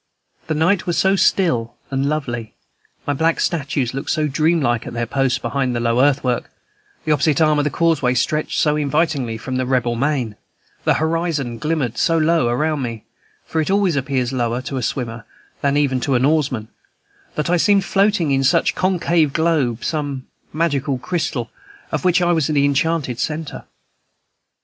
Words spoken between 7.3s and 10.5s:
arm of the causeway stretched so invitingly from the Rebel main,